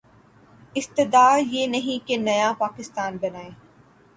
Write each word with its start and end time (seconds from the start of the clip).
استدعا 0.75 1.37
یہ 1.51 1.67
نہیں 1.67 2.07
کہ 2.07 2.17
نیا 2.17 2.51
پاکستان 2.57 3.17
بنائیں۔ 3.21 3.51